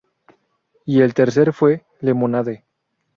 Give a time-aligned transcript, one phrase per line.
[0.83, 2.65] Y el tercer fue "Lemonade".